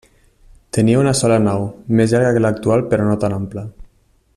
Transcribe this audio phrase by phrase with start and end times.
[0.77, 1.67] Tenia una sola nau,
[2.01, 3.69] més llarga que l'actual, però no tan ampla.